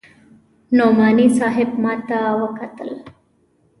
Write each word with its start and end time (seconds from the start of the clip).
نعماني 0.71 1.29
صاحب 1.29 1.79
ما 1.79 1.95
ته 2.09 2.35
وکتل. 2.43 3.03